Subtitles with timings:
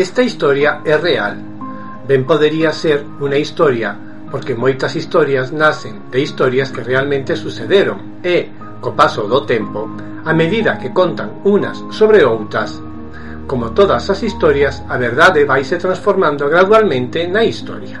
[0.00, 1.36] Esta historia é real.
[2.08, 3.92] Ben podería ser unha historia,
[4.32, 8.48] porque moitas historias nacen de historias que realmente sucederon e,
[8.80, 9.92] co paso do tempo,
[10.24, 12.80] a medida que contan unas sobre outras,
[13.44, 18.00] como todas as historias, a verdade vaise transformando gradualmente na historia.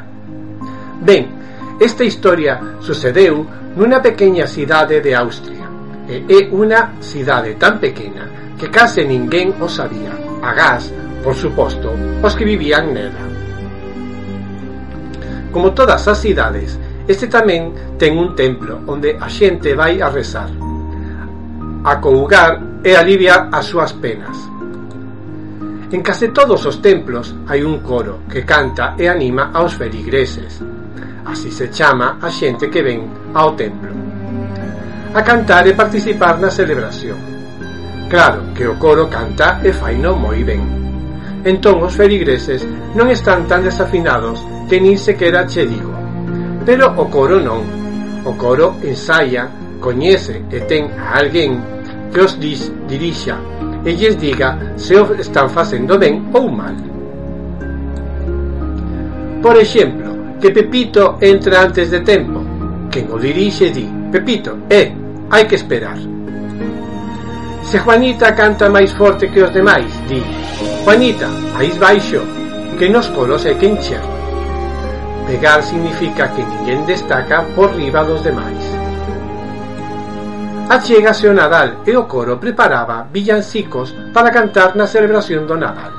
[1.04, 1.28] Ben,
[1.76, 3.44] esta historia sucedeu
[3.76, 5.68] nunha pequena cidade de Austria,
[6.08, 10.12] e é unha cidade tan pequena que case ninguén o sabía,
[10.44, 10.92] agás,
[11.24, 13.24] por suposto, os que vivían nela.
[15.48, 16.76] Como todas as cidades,
[17.08, 23.48] este tamén ten un templo onde a xente vai a rezar, a cougar e alivia
[23.48, 24.36] as súas penas.
[25.88, 30.60] En case todos os templos hai un coro que canta e anima aos feligreses.
[31.24, 33.88] Así se chama a xente que ven ao templo.
[35.16, 37.39] A cantar e participar na celebración.
[38.10, 40.58] Claro que o coro canta e faino moi ben.
[41.46, 42.66] Entón os feligreses
[42.98, 45.94] non están tan desafinados que nin sequera che digo.
[46.66, 47.62] Pero o coro non.
[48.26, 49.46] O coro ensaia,
[49.78, 51.62] coñece e ten a alguén
[52.10, 53.38] que os dis, dirixa
[53.86, 56.74] e lles diga se o están facendo ben ou mal.
[59.38, 62.42] Por exemplo, que Pepito entra antes de tempo.
[62.90, 64.90] Quen o dirixe di, Pepito, eh,
[65.30, 66.19] hai que esperar
[67.70, 70.18] Se Juanita canta máis forte que os demais, di.
[70.82, 72.18] Juanita, país baixo,
[72.76, 74.02] que nos colos é quencha
[75.30, 78.58] Pegar significa que ninguén destaca por riba dos demais.
[80.66, 85.94] Achégase o Nadal e o coro preparaba villancicos para cantar na celebración do Nadal.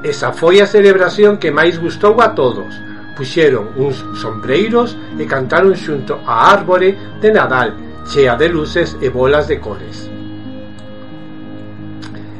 [0.00, 2.72] Esa foi a celebración que máis gustou a todos.
[3.20, 9.48] Puxeron uns sombreiros e cantaron xunto á árbore de Nadal chea de luces e bolas
[9.48, 10.10] de cores.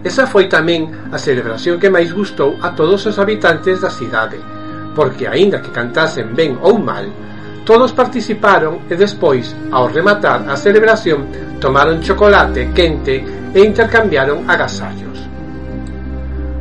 [0.05, 4.37] Esa foi tamén a celebración que máis gustou a todos os habitantes da cidade,
[4.93, 7.09] porque aínda que cantasen ben ou mal,
[7.65, 11.25] todos participaron e despois, ao rematar a celebración,
[11.57, 15.17] tomaron chocolate quente e intercambiaron agasallos.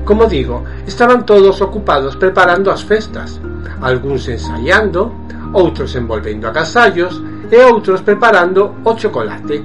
[0.08, 3.44] Como digo, estaban todos ocupados preparando as festas,
[3.84, 5.12] algúns ensaiando,
[5.52, 7.20] outros envolvendo agasallos
[7.52, 9.64] e outros preparando o chocolate.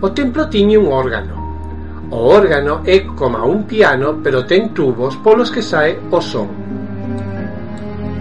[0.00, 1.34] O templo tiñe un órgano.
[2.10, 6.48] O órgano é como un piano, pero ten tubos polos que sae o son.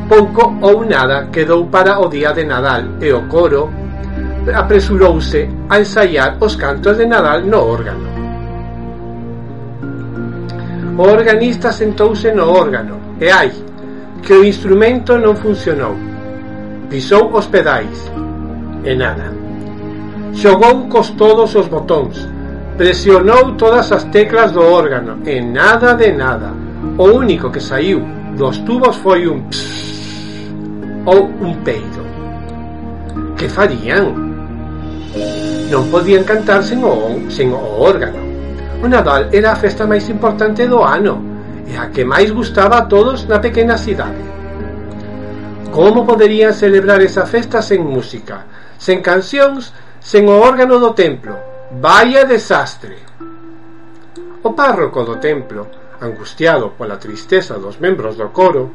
[0.08, 3.70] Pouco ou nada quedou para o día de Nadal e o coro
[4.54, 8.10] apresurouse a ensaiar os cantos de Nadal no órgano.
[10.98, 13.52] O organista sentouse no órgano e ai
[14.22, 16.15] que o instrumento non funcionou
[16.90, 18.12] pisou os pedais
[18.84, 19.34] e nada.
[20.34, 22.28] Xogou cos todos os botóns,
[22.78, 26.52] presionou todas as teclas do órgano e nada de nada.
[26.98, 28.04] O único que saiu
[28.38, 30.52] dos tubos foi un psss
[31.06, 32.04] ou un peido.
[33.38, 34.14] Que farían?
[35.72, 38.22] Non podían cantar sen o, sen o órgano.
[38.84, 41.18] O Nadal era a festa máis importante do ano
[41.66, 44.35] e a que máis gustaba a todos na pequena cidade
[45.76, 48.48] Como poderían celebrar esa festa sen música,
[48.80, 51.36] sen cancións, sen o órgano do templo?
[51.84, 52.96] Vaya desastre!
[54.40, 55.68] O párroco do templo,
[56.00, 58.72] angustiado pola tristeza dos membros do coro,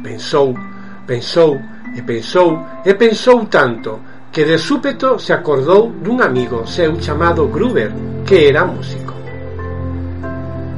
[0.00, 0.56] pensou,
[1.04, 1.60] pensou
[1.92, 4.00] e pensou e pensou tanto
[4.32, 7.92] que de súpeto se acordou dun amigo seu chamado Gruber,
[8.24, 9.15] que era músico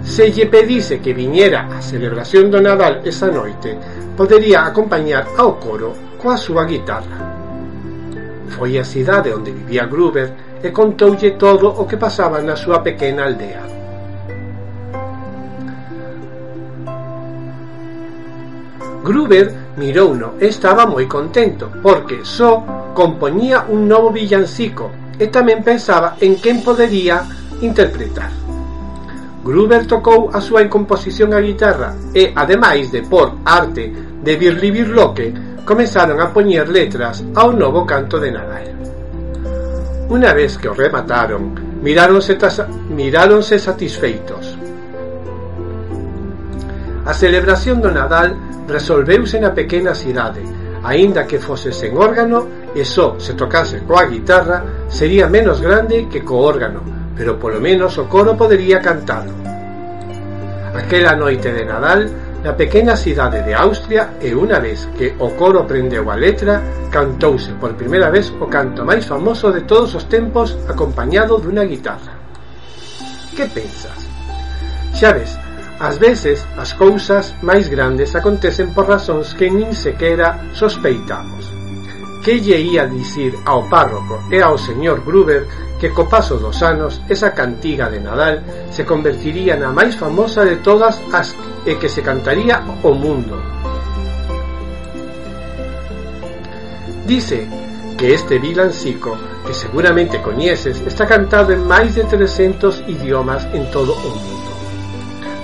[0.09, 3.77] se lle pedise que viñera á celebración do Nadal esa noite,
[4.17, 7.37] podería acompañar ao coro coa súa guitarra.
[8.49, 10.33] Foi a cidade onde vivía Gruber
[10.65, 13.63] e contoulle todo o que pasaba na súa pequena aldea.
[19.05, 22.65] Gruber mirouno e estaba moi contento porque só
[22.97, 24.89] compoñía un novo villancico
[25.21, 27.23] e tamén pensaba en quen podería
[27.61, 28.48] interpretar.
[29.49, 33.89] Gruber tocou a súa incomposición a guitarra e, ademais de por arte
[34.21, 35.33] de Birli Birloque,
[35.65, 38.77] comenzaron a poñer letras ao novo canto de Nadal.
[40.13, 42.37] Una vez que o remataron, miráronse,
[42.93, 44.53] miráronse satisfeitos.
[47.09, 48.37] A celebración do Nadal
[48.69, 50.45] resolveuse na pequena cidade,
[50.85, 54.61] aínda que fose sen órgano e só se tocase coa guitarra,
[54.93, 59.35] sería menos grande que co órgano, pero polo menos o coro podería cantalo.
[60.73, 62.07] Aquela noite de Nadal,
[62.47, 66.63] na pequena cidade de Austria e unha vez que o coro prendeu a letra,
[66.95, 72.15] cantouse por primeira vez o canto máis famoso de todos os tempos acompañado dunha guitarra.
[73.35, 73.99] Que pensas?
[74.95, 75.35] Xa ves,
[75.83, 81.51] ás veces as cousas máis grandes acontecen por razóns que nin sequera sospeitamos.
[82.23, 85.43] Que lle ia dicir ao párroco e ao señor Gruber
[85.79, 90.59] que co paso dos anos esa cantiga de Nadal se convertiría na máis famosa de
[90.59, 93.39] todas as e que se cantaría o mundo.
[97.07, 97.47] Dice
[97.97, 99.17] que este vilancico,
[99.47, 104.51] que seguramente coñeces, está cantado en máis de 300 idiomas en todo o mundo.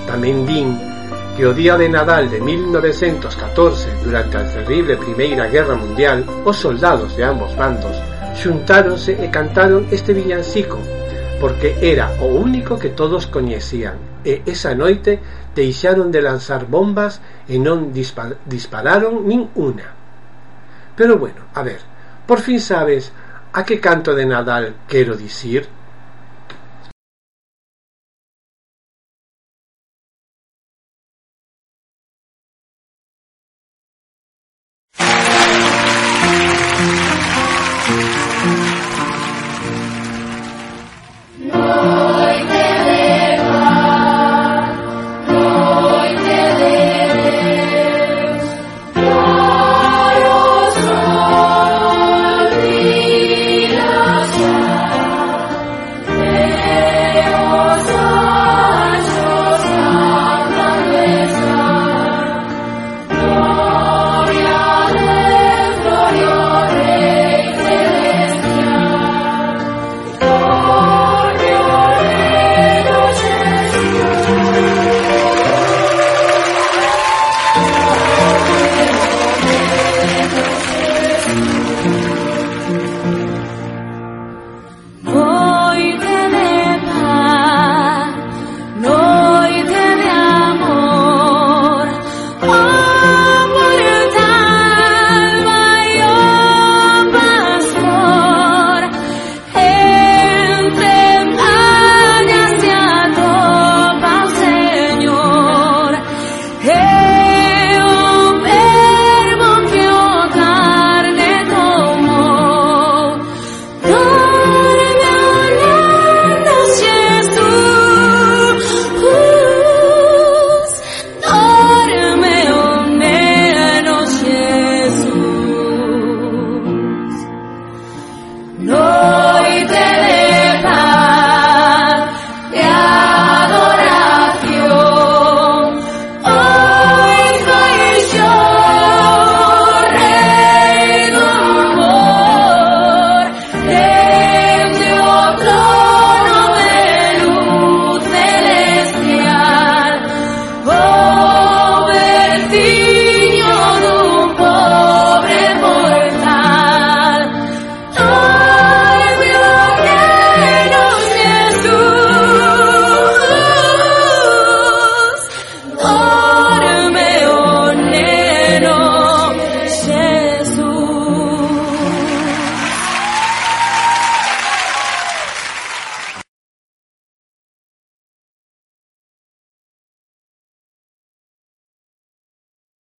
[0.05, 0.75] Tamén din
[1.35, 7.15] que o día de Nadal de 1914, durante a terrible Primeira Guerra Mundial, os soldados
[7.15, 7.95] de ambos bandos
[8.35, 10.79] xuntáronse e cantaron este villancico
[11.39, 15.19] porque era o único que todos coñecían e esa noite
[15.53, 19.93] deixaron de lanzar bombas e non dispararon nin una.
[20.95, 21.83] Pero bueno, a ver,
[22.25, 23.11] por fin sabes
[23.53, 25.67] a que canto de Nadal quero dicir?